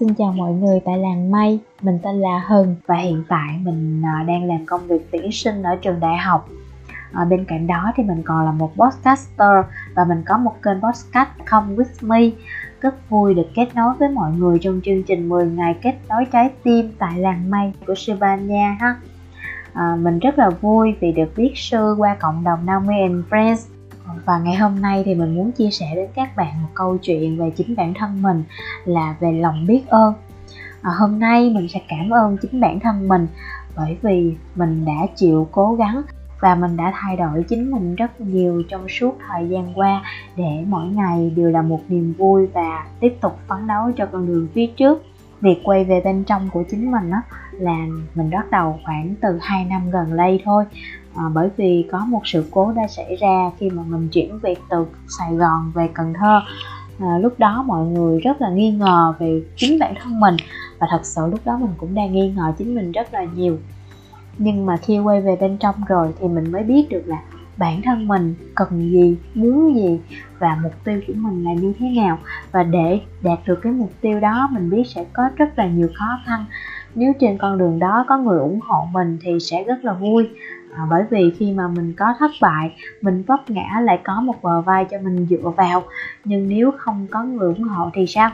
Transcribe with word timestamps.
xin 0.00 0.14
chào 0.14 0.32
mọi 0.32 0.52
người 0.52 0.80
tại 0.84 0.98
làng 0.98 1.30
Mây, 1.30 1.60
mình 1.82 1.98
tên 2.02 2.20
là 2.20 2.42
Hân 2.46 2.76
và 2.86 2.96
hiện 2.96 3.24
tại 3.28 3.60
mình 3.62 4.02
à, 4.04 4.24
đang 4.26 4.44
làm 4.44 4.66
công 4.66 4.86
việc 4.86 5.10
tuyển 5.10 5.32
sinh 5.32 5.62
ở 5.62 5.76
trường 5.76 6.00
đại 6.00 6.16
học. 6.16 6.48
À, 7.12 7.24
bên 7.24 7.44
cạnh 7.44 7.66
đó 7.66 7.92
thì 7.96 8.02
mình 8.02 8.22
còn 8.22 8.44
là 8.44 8.52
một 8.52 8.72
podcaster 8.76 9.50
và 9.94 10.04
mình 10.04 10.22
có 10.26 10.38
một 10.38 10.62
kênh 10.62 10.80
podcast 10.80 11.28
Come 11.50 11.74
With 11.74 12.08
Me. 12.08 12.20
Rất 12.80 13.10
vui 13.10 13.34
được 13.34 13.46
kết 13.54 13.68
nối 13.74 13.94
với 13.98 14.08
mọi 14.08 14.30
người 14.32 14.58
trong 14.58 14.80
chương 14.84 15.02
trình 15.02 15.28
10 15.28 15.46
ngày 15.46 15.76
kết 15.82 15.94
nối 16.08 16.24
trái 16.32 16.50
tim 16.62 16.92
tại 16.98 17.18
làng 17.18 17.50
Mây 17.50 17.72
của 17.86 17.94
Sibania 17.96 18.76
ha. 18.80 18.96
À, 19.72 19.96
mình 20.00 20.18
rất 20.18 20.38
là 20.38 20.50
vui 20.50 20.94
vì 21.00 21.12
được 21.12 21.36
biết 21.36 21.52
sư 21.54 21.94
qua 21.98 22.16
cộng 22.20 22.44
đồng 22.44 22.66
Naomi 22.66 23.00
and 23.00 23.24
Friends 23.30 23.75
và 24.24 24.38
ngày 24.38 24.54
hôm 24.54 24.80
nay 24.80 25.02
thì 25.06 25.14
mình 25.14 25.34
muốn 25.34 25.52
chia 25.52 25.70
sẻ 25.70 25.86
đến 25.94 26.10
các 26.14 26.36
bạn 26.36 26.62
một 26.62 26.68
câu 26.74 26.98
chuyện 27.02 27.38
về 27.38 27.50
chính 27.56 27.76
bản 27.76 27.94
thân 27.94 28.22
mình 28.22 28.42
là 28.84 29.16
về 29.20 29.32
lòng 29.32 29.66
biết 29.66 29.82
ơn. 29.88 30.14
À, 30.82 30.90
hôm 30.98 31.18
nay 31.18 31.50
mình 31.54 31.68
sẽ 31.68 31.80
cảm 31.88 32.10
ơn 32.10 32.36
chính 32.42 32.60
bản 32.60 32.80
thân 32.80 33.08
mình 33.08 33.26
bởi 33.76 33.96
vì 34.02 34.34
mình 34.54 34.84
đã 34.84 35.06
chịu 35.16 35.48
cố 35.52 35.74
gắng 35.74 36.02
và 36.40 36.54
mình 36.54 36.76
đã 36.76 36.92
thay 36.94 37.16
đổi 37.16 37.44
chính 37.48 37.70
mình 37.70 37.94
rất 37.94 38.20
nhiều 38.20 38.62
trong 38.68 38.88
suốt 38.88 39.18
thời 39.28 39.48
gian 39.48 39.72
qua 39.74 40.02
để 40.36 40.64
mỗi 40.66 40.86
ngày 40.86 41.32
đều 41.36 41.50
là 41.50 41.62
một 41.62 41.80
niềm 41.88 42.14
vui 42.18 42.46
và 42.46 42.86
tiếp 43.00 43.16
tục 43.20 43.38
phấn 43.48 43.66
đấu 43.66 43.92
cho 43.96 44.06
con 44.06 44.26
đường 44.26 44.48
phía 44.54 44.66
trước. 44.66 45.02
Việc 45.40 45.60
quay 45.64 45.84
về 45.84 46.00
bên 46.04 46.24
trong 46.24 46.48
của 46.52 46.64
chính 46.70 46.90
mình 46.90 47.10
đó 47.10 47.22
là 47.52 47.86
mình 48.14 48.30
bắt 48.30 48.50
đầu 48.50 48.78
khoảng 48.84 49.14
từ 49.20 49.38
2 49.42 49.64
năm 49.64 49.90
gần 49.90 50.16
đây 50.16 50.42
thôi 50.44 50.64
à, 51.16 51.24
bởi 51.34 51.48
vì 51.56 51.86
có 51.92 52.06
một 52.08 52.20
sự 52.24 52.44
cố 52.50 52.72
đã 52.72 52.86
xảy 52.88 53.16
ra 53.16 53.50
khi 53.58 53.70
mà 53.70 53.82
mình 53.86 54.08
chuyển 54.08 54.38
việc 54.38 54.58
từ 54.70 54.86
Sài 55.18 55.34
Gòn 55.34 55.72
về 55.74 55.88
Cần 55.94 56.14
Thơ. 56.14 56.40
À, 56.98 57.18
lúc 57.18 57.34
đó 57.38 57.64
mọi 57.66 57.86
người 57.86 58.20
rất 58.20 58.40
là 58.40 58.50
nghi 58.50 58.70
ngờ 58.70 59.14
về 59.18 59.42
chính 59.56 59.78
bản 59.78 59.94
thân 60.02 60.20
mình 60.20 60.36
và 60.78 60.86
thật 60.90 61.00
sự 61.02 61.26
lúc 61.30 61.40
đó 61.44 61.58
mình 61.60 61.70
cũng 61.76 61.94
đang 61.94 62.12
nghi 62.12 62.32
ngờ 62.36 62.52
chính 62.58 62.74
mình 62.74 62.92
rất 62.92 63.14
là 63.14 63.24
nhiều. 63.24 63.58
Nhưng 64.38 64.66
mà 64.66 64.76
khi 64.76 64.98
quay 64.98 65.20
về 65.20 65.36
bên 65.40 65.56
trong 65.56 65.74
rồi 65.88 66.14
thì 66.20 66.28
mình 66.28 66.52
mới 66.52 66.62
biết 66.62 66.86
được 66.90 67.02
là 67.06 67.22
bản 67.56 67.82
thân 67.82 68.08
mình 68.08 68.34
cần 68.54 68.68
gì 68.90 69.16
muốn 69.34 69.76
gì 69.76 70.00
và 70.38 70.58
mục 70.62 70.72
tiêu 70.84 71.00
của 71.06 71.12
mình 71.16 71.44
là 71.44 71.52
như 71.52 71.72
thế 71.78 71.88
nào. 71.88 72.18
Và 72.52 72.62
để 72.62 73.00
đạt 73.22 73.38
được 73.46 73.58
cái 73.62 73.72
mục 73.72 73.92
tiêu 74.00 74.20
đó 74.20 74.48
mình 74.52 74.70
biết 74.70 74.82
sẽ 74.86 75.04
có 75.12 75.22
rất 75.36 75.58
là 75.58 75.66
nhiều 75.66 75.88
khó 75.94 76.18
khăn. 76.26 76.44
Nếu 76.94 77.12
trên 77.20 77.38
con 77.38 77.58
đường 77.58 77.78
đó 77.78 78.04
có 78.08 78.18
người 78.18 78.38
ủng 78.38 78.60
hộ 78.62 78.88
mình 78.92 79.18
thì 79.22 79.30
sẽ 79.40 79.64
rất 79.64 79.84
là 79.84 79.92
vui 79.92 80.28
à, 80.74 80.86
bởi 80.90 81.04
vì 81.10 81.32
khi 81.38 81.52
mà 81.52 81.68
mình 81.68 81.94
có 81.96 82.14
thất 82.18 82.30
bại 82.40 82.76
mình 83.00 83.22
vấp 83.26 83.50
ngã 83.50 83.80
lại 83.82 84.00
có 84.04 84.20
một 84.20 84.42
bờ 84.42 84.60
vai 84.60 84.84
cho 84.90 84.98
mình 84.98 85.26
dựa 85.30 85.50
vào. 85.56 85.82
Nhưng 86.24 86.48
nếu 86.48 86.70
không 86.78 87.06
có 87.10 87.22
người 87.22 87.54
ủng 87.54 87.62
hộ 87.62 87.90
thì 87.94 88.06
sao? 88.06 88.30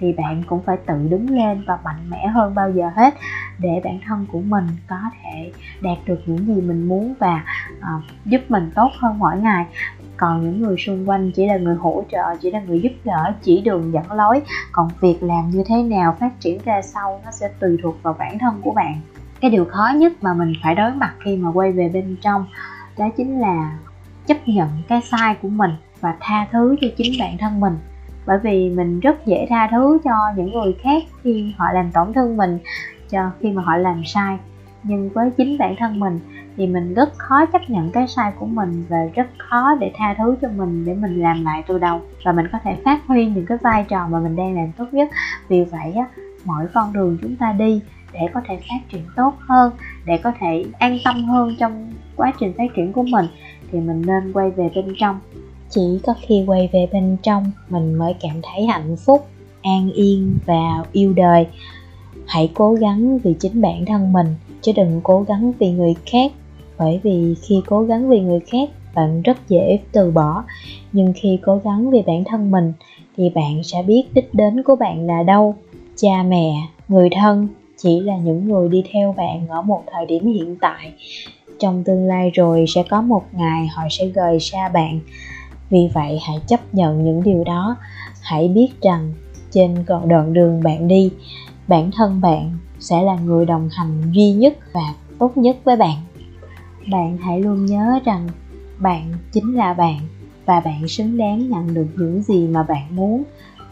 Thì 0.00 0.12
bạn 0.12 0.42
cũng 0.46 0.62
phải 0.62 0.76
tự 0.76 0.94
đứng 1.10 1.30
lên 1.30 1.64
và 1.66 1.78
mạnh 1.84 2.10
mẽ 2.10 2.26
hơn 2.26 2.54
bao 2.54 2.70
giờ 2.70 2.90
hết 2.96 3.14
để 3.58 3.80
bản 3.84 3.98
thân 4.06 4.26
của 4.32 4.40
mình 4.40 4.66
có 4.88 4.96
thể 5.22 5.52
đạt 5.80 5.98
được 6.06 6.20
những 6.26 6.46
gì 6.46 6.60
mình 6.60 6.88
muốn 6.88 7.14
và 7.18 7.44
uh, 7.78 8.02
giúp 8.24 8.40
mình 8.48 8.70
tốt 8.74 8.90
hơn 8.98 9.18
mỗi 9.18 9.36
ngày. 9.36 9.66
Còn 10.16 10.44
những 10.44 10.62
người 10.62 10.76
xung 10.78 11.08
quanh 11.08 11.30
chỉ 11.34 11.46
là 11.46 11.56
người 11.56 11.76
hỗ 11.76 12.04
trợ 12.08 12.36
chỉ 12.40 12.50
là 12.50 12.60
người 12.60 12.80
giúp 12.80 12.92
đỡ 13.04 13.32
chỉ 13.42 13.60
đường 13.60 13.92
dẫn 13.92 14.12
lối. 14.12 14.42
Còn 14.72 14.88
việc 15.00 15.22
làm 15.22 15.50
như 15.50 15.64
thế 15.66 15.82
nào 15.82 16.16
phát 16.20 16.40
triển 16.40 16.60
ra 16.64 16.82
sau 16.82 17.20
nó 17.24 17.30
sẽ 17.30 17.48
tùy 17.60 17.78
thuộc 17.82 18.02
vào 18.02 18.16
bản 18.18 18.38
thân 18.38 18.60
của 18.62 18.72
bạn 18.72 19.00
cái 19.40 19.50
điều 19.50 19.64
khó 19.64 19.88
nhất 19.96 20.12
mà 20.20 20.34
mình 20.34 20.52
phải 20.62 20.74
đối 20.74 20.92
mặt 20.92 21.14
khi 21.24 21.36
mà 21.36 21.50
quay 21.50 21.72
về 21.72 21.90
bên 21.94 22.16
trong, 22.22 22.46
đó 22.98 23.08
chính 23.16 23.40
là 23.40 23.78
chấp 24.26 24.48
nhận 24.48 24.68
cái 24.88 25.00
sai 25.02 25.36
của 25.42 25.48
mình 25.48 25.70
và 26.00 26.14
tha 26.20 26.46
thứ 26.52 26.76
cho 26.80 26.86
chính 26.96 27.12
bản 27.20 27.38
thân 27.38 27.60
mình. 27.60 27.78
Bởi 28.26 28.38
vì 28.42 28.70
mình 28.70 29.00
rất 29.00 29.26
dễ 29.26 29.46
tha 29.50 29.68
thứ 29.70 29.98
cho 30.04 30.14
những 30.36 30.52
người 30.52 30.76
khác 30.82 31.02
khi 31.22 31.54
họ 31.58 31.66
làm 31.72 31.92
tổn 31.92 32.12
thương 32.12 32.36
mình, 32.36 32.58
cho 33.10 33.30
khi 33.40 33.52
mà 33.52 33.62
họ 33.62 33.76
làm 33.76 34.02
sai. 34.04 34.38
Nhưng 34.82 35.10
với 35.10 35.30
chính 35.30 35.58
bản 35.58 35.74
thân 35.78 36.00
mình 36.00 36.20
thì 36.56 36.66
mình 36.66 36.94
rất 36.94 37.18
khó 37.18 37.46
chấp 37.46 37.70
nhận 37.70 37.90
cái 37.90 38.08
sai 38.08 38.32
của 38.38 38.46
mình 38.46 38.84
và 38.88 38.98
rất 39.14 39.26
khó 39.38 39.74
để 39.74 39.92
tha 39.94 40.14
thứ 40.18 40.36
cho 40.42 40.48
mình 40.48 40.84
để 40.84 40.94
mình 40.94 41.22
làm 41.22 41.44
lại 41.44 41.64
từ 41.66 41.78
đầu. 41.78 42.00
Và 42.24 42.32
mình 42.32 42.46
có 42.52 42.58
thể 42.64 42.76
phát 42.84 43.06
huy 43.06 43.26
những 43.26 43.46
cái 43.46 43.58
vai 43.62 43.84
trò 43.88 44.08
mà 44.10 44.20
mình 44.20 44.36
đang 44.36 44.54
làm 44.54 44.72
tốt 44.72 44.86
nhất. 44.92 45.08
Vì 45.48 45.64
vậy 45.64 45.92
á, 45.92 46.06
mỗi 46.44 46.66
con 46.74 46.92
đường 46.92 47.18
chúng 47.22 47.36
ta 47.36 47.52
đi 47.52 47.80
để 48.20 48.26
có 48.34 48.40
thể 48.48 48.56
phát 48.56 48.90
triển 48.92 49.02
tốt 49.16 49.32
hơn, 49.38 49.72
để 50.06 50.18
có 50.18 50.32
thể 50.40 50.64
an 50.78 50.98
tâm 51.04 51.24
hơn 51.24 51.56
trong 51.58 51.92
quá 52.16 52.32
trình 52.40 52.52
phát 52.58 52.64
triển 52.76 52.92
của 52.92 53.02
mình, 53.02 53.26
thì 53.72 53.80
mình 53.80 54.02
nên 54.06 54.32
quay 54.32 54.50
về 54.50 54.70
bên 54.74 54.94
trong. 54.98 55.20
Chỉ 55.70 56.00
có 56.06 56.14
khi 56.20 56.44
quay 56.46 56.68
về 56.72 56.88
bên 56.92 57.16
trong, 57.22 57.50
mình 57.68 57.94
mới 57.94 58.14
cảm 58.20 58.40
thấy 58.42 58.66
hạnh 58.66 58.96
phúc, 58.96 59.26
an 59.62 59.90
yên 59.92 60.38
và 60.46 60.84
yêu 60.92 61.12
đời. 61.12 61.46
Hãy 62.26 62.50
cố 62.54 62.74
gắng 62.74 63.18
vì 63.18 63.34
chính 63.40 63.60
bản 63.60 63.84
thân 63.86 64.12
mình, 64.12 64.26
chứ 64.60 64.72
đừng 64.76 65.00
cố 65.04 65.24
gắng 65.28 65.52
vì 65.58 65.70
người 65.70 65.94
khác. 66.06 66.32
Bởi 66.78 67.00
vì 67.02 67.34
khi 67.42 67.62
cố 67.66 67.82
gắng 67.82 68.08
vì 68.08 68.20
người 68.20 68.40
khác, 68.40 68.68
bạn 68.94 69.22
rất 69.22 69.48
dễ 69.48 69.78
từ 69.92 70.10
bỏ. 70.10 70.44
Nhưng 70.92 71.12
khi 71.16 71.38
cố 71.42 71.60
gắng 71.64 71.90
vì 71.90 72.02
bản 72.06 72.24
thân 72.24 72.50
mình, 72.50 72.72
thì 73.16 73.30
bạn 73.30 73.62
sẽ 73.64 73.82
biết 73.86 74.04
đích 74.14 74.34
đến 74.34 74.62
của 74.62 74.76
bạn 74.76 75.06
là 75.06 75.22
đâu? 75.22 75.54
Cha 75.96 76.22
mẹ, 76.28 76.52
người 76.88 77.08
thân 77.12 77.48
chỉ 77.76 78.00
là 78.00 78.16
những 78.16 78.48
người 78.48 78.68
đi 78.68 78.84
theo 78.92 79.14
bạn 79.16 79.48
ở 79.48 79.62
một 79.62 79.82
thời 79.92 80.06
điểm 80.06 80.26
hiện 80.26 80.56
tại. 80.60 80.92
Trong 81.58 81.84
tương 81.84 82.06
lai 82.06 82.30
rồi 82.34 82.64
sẽ 82.68 82.82
có 82.90 83.02
một 83.02 83.22
ngày 83.32 83.66
họ 83.66 83.82
sẽ 83.90 84.06
rời 84.06 84.40
xa 84.40 84.68
bạn. 84.68 85.00
Vì 85.70 85.88
vậy, 85.94 86.18
hãy 86.22 86.36
chấp 86.46 86.74
nhận 86.74 87.04
những 87.04 87.22
điều 87.22 87.44
đó. 87.44 87.76
Hãy 88.22 88.48
biết 88.48 88.68
rằng 88.82 89.12
trên 89.50 89.74
đoạn 90.06 90.32
đường 90.32 90.62
bạn 90.62 90.88
đi, 90.88 91.10
bản 91.68 91.90
thân 91.90 92.20
bạn 92.20 92.58
sẽ 92.78 93.02
là 93.02 93.16
người 93.16 93.46
đồng 93.46 93.68
hành 93.72 94.12
duy 94.12 94.32
nhất 94.32 94.58
và 94.72 94.94
tốt 95.18 95.36
nhất 95.36 95.56
với 95.64 95.76
bạn. 95.76 95.96
Bạn 96.92 97.16
hãy 97.16 97.40
luôn 97.40 97.66
nhớ 97.66 98.00
rằng 98.04 98.26
bạn 98.78 99.12
chính 99.32 99.54
là 99.54 99.74
bạn 99.74 99.98
và 100.46 100.60
bạn 100.60 100.88
xứng 100.88 101.16
đáng 101.16 101.50
nhận 101.50 101.74
được 101.74 101.86
những 101.96 102.22
gì 102.22 102.46
mà 102.46 102.62
bạn 102.62 102.96
muốn. 102.96 103.22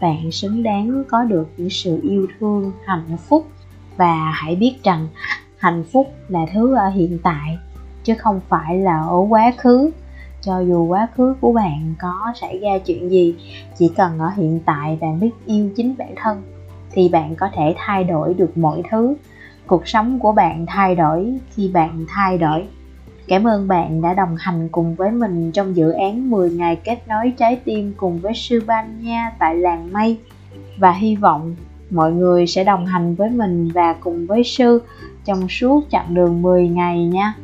Bạn 0.00 0.32
xứng 0.32 0.62
đáng 0.62 1.04
có 1.08 1.22
được 1.22 1.48
những 1.56 1.70
sự 1.70 2.00
yêu 2.02 2.26
thương, 2.40 2.72
hạnh 2.86 3.16
phúc 3.28 3.46
và 3.96 4.30
hãy 4.34 4.56
biết 4.56 4.76
rằng 4.82 5.08
hạnh 5.58 5.84
phúc 5.92 6.14
là 6.28 6.40
thứ 6.52 6.74
ở 6.74 6.88
hiện 6.88 7.18
tại, 7.22 7.58
chứ 8.04 8.14
không 8.18 8.40
phải 8.48 8.78
là 8.78 9.00
ở 9.00 9.16
quá 9.28 9.52
khứ. 9.58 9.90
Cho 10.40 10.60
dù 10.60 10.86
quá 10.86 11.08
khứ 11.14 11.34
của 11.40 11.52
bạn 11.52 11.94
có 11.98 12.32
xảy 12.40 12.58
ra 12.58 12.78
chuyện 12.86 13.10
gì, 13.10 13.34
chỉ 13.78 13.92
cần 13.96 14.18
ở 14.18 14.30
hiện 14.36 14.60
tại 14.66 14.98
bạn 15.00 15.20
biết 15.20 15.30
yêu 15.46 15.70
chính 15.76 15.94
bản 15.98 16.14
thân, 16.16 16.42
thì 16.92 17.08
bạn 17.08 17.36
có 17.36 17.48
thể 17.52 17.74
thay 17.78 18.04
đổi 18.04 18.34
được 18.34 18.58
mọi 18.58 18.82
thứ. 18.90 19.14
Cuộc 19.66 19.88
sống 19.88 20.18
của 20.18 20.32
bạn 20.32 20.66
thay 20.66 20.94
đổi 20.94 21.38
khi 21.54 21.68
bạn 21.68 22.04
thay 22.08 22.38
đổi. 22.38 22.66
Cảm 23.28 23.46
ơn 23.46 23.68
bạn 23.68 24.02
đã 24.02 24.14
đồng 24.14 24.36
hành 24.38 24.68
cùng 24.72 24.94
với 24.94 25.10
mình 25.10 25.52
trong 25.52 25.76
dự 25.76 25.90
án 25.90 26.30
10 26.30 26.50
ngày 26.50 26.76
kết 26.76 27.08
nối 27.08 27.32
trái 27.38 27.56
tim 27.64 27.94
cùng 27.96 28.18
với 28.18 28.34
sư 28.34 28.62
Ban 28.66 29.02
Nha 29.02 29.32
tại 29.38 29.56
làng 29.56 29.92
Mây. 29.92 30.18
Và 30.78 30.92
hy 30.92 31.16
vọng 31.16 31.56
mọi 31.94 32.12
người 32.12 32.46
sẽ 32.46 32.64
đồng 32.64 32.86
hành 32.86 33.14
với 33.14 33.30
mình 33.30 33.68
và 33.74 33.92
cùng 33.92 34.26
với 34.26 34.44
sư 34.44 34.82
trong 35.24 35.48
suốt 35.48 35.84
chặng 35.90 36.14
đường 36.14 36.42
10 36.42 36.68
ngày 36.68 37.04
nha. 37.04 37.34